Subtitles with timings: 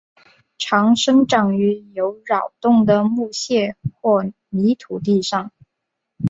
[0.57, 5.51] 常生长于有扰动的木屑或泥土地上。